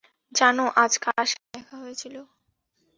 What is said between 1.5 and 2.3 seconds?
দেখা হয়েছিল?